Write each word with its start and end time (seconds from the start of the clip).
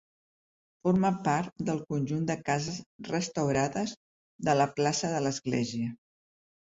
Forma 0.87 1.11
part 1.27 1.63
del 1.67 1.81
conjunt 1.93 2.25
de 2.31 2.37
cases 2.49 2.79
restaurades 3.09 3.93
de 4.49 4.57
la 4.61 4.71
plaça 4.81 5.13
de 5.17 5.25
l'església. 5.27 5.93